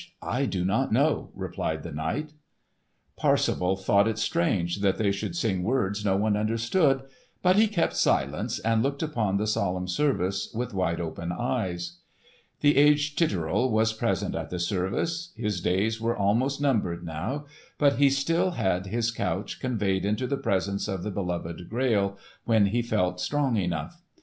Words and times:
I 0.23 0.47
do 0.47 0.65
not 0.65 0.91
know," 0.91 1.29
replied 1.35 1.83
the 1.83 1.91
knight. 1.91 2.31
Parsifal 3.15 3.75
thought 3.75 4.07
it 4.07 4.17
strange 4.17 4.79
that 4.79 4.97
they 4.97 5.11
should 5.11 5.35
sing 5.35 5.61
words 5.61 6.03
no 6.03 6.15
one 6.17 6.35
understood, 6.35 7.03
but 7.43 7.55
he 7.55 7.67
kept 7.67 7.95
silence 7.95 8.57
and 8.57 8.81
looked 8.81 9.03
upon 9.03 9.37
the 9.37 9.45
solemn 9.45 9.87
service 9.87 10.51
with 10.55 10.73
wide 10.73 10.99
open 10.99 11.31
eyes. 11.31 11.99
The 12.61 12.77
aged 12.77 13.15
Titurel 13.15 13.69
was 13.69 13.93
present 13.93 14.33
at 14.33 14.49
the 14.49 14.57
service. 14.57 15.33
His 15.35 15.61
days 15.61 16.01
were 16.01 16.17
almost 16.17 16.59
numbered 16.59 17.05
now, 17.05 17.45
but 17.77 17.97
he 17.97 18.09
still 18.09 18.53
had 18.57 18.87
his 18.87 19.11
couch 19.11 19.59
conveyed 19.59 20.03
into 20.03 20.25
the 20.25 20.35
presence 20.35 20.87
of 20.87 21.03
the 21.03 21.11
beloved 21.11 21.69
Grail 21.69 22.17
when 22.45 22.65
he 22.65 22.81
felt 22.81 23.21
strong 23.21 23.55
enough. 23.55 24.01